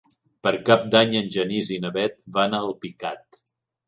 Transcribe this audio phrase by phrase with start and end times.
[0.45, 3.39] Per Cap d'Any en Genís i na Bet van a Alpicat.